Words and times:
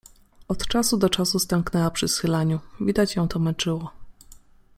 Od 0.47 0.67
czasu 0.67 0.97
do 0.97 1.09
czasu 1.09 1.39
stęknęła 1.39 1.91
przy 1.91 2.07
schylaniu, 2.07 2.59
widać 2.81 3.15
ją 3.15 3.27
to 3.27 3.39
męczyło. 3.39 3.89